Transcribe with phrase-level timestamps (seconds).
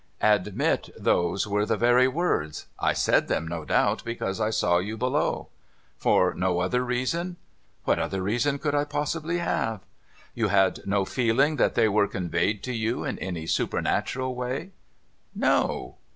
[0.19, 2.65] * Admit those were the very words.
[2.79, 5.49] I said them, no doubt, because I saw you below.''
[5.99, 9.81] For no other reason?'* What other reason could I possibly have?''
[10.33, 14.71] You had no feeling that they were conveyed to you in any supernatural way?'
[15.35, 15.97] 'No.'